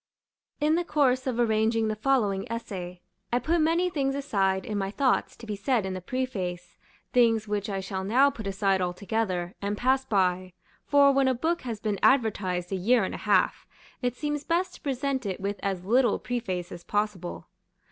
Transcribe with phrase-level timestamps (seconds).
[0.59, 3.01] In the course of arranging the following essay,
[3.31, 6.79] I put many things aside in my thoughts to be said in the Preface,
[7.13, 10.53] things which I shall now put aside altogether, and pass by;
[10.87, 13.67] for when a book has been advertised a year and a half,
[14.01, 17.45] it seems best to present it with as little preface as possible.